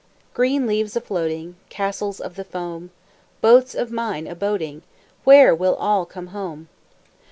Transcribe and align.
Green 0.33 0.65
leaves 0.65 0.95
a 0.95 1.01
floating, 1.01 1.57
Castles 1.69 2.19
of 2.19 2.33
the 2.35 2.43
foam, 2.43 2.89
Boats 3.39 3.75
of 3.75 3.91
mine 3.91 4.25
a 4.25 4.33
boating 4.33 4.81
Where 5.25 5.53
will 5.53 5.75
all 5.75 6.07
come 6.07 6.25
home? 6.33 6.69